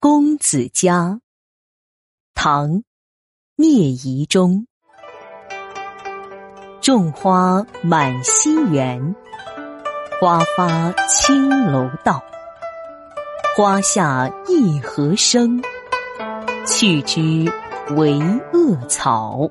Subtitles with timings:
[0.00, 1.20] 公子家，
[2.32, 2.84] 唐，
[3.56, 4.64] 聂夷中。
[6.80, 9.16] 种花满西园，
[10.20, 12.22] 花发青楼道。
[13.56, 15.60] 花下一何生，
[16.64, 17.20] 去之
[17.96, 18.20] 为
[18.52, 19.50] 恶草。